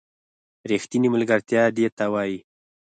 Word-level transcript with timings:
ریښتینې 0.69 1.07
ملگرتیا 1.13 1.63
دې 1.75 1.87
ته 1.97 2.05
وايي 2.13 2.39